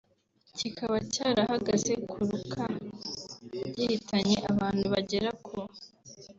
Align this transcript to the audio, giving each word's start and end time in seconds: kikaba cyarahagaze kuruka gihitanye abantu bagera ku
kikaba 0.57 0.97
cyarahagaze 1.13 1.93
kuruka 2.09 2.63
gihitanye 3.75 4.37
abantu 4.51 4.85
bagera 4.93 5.29
ku 5.45 5.57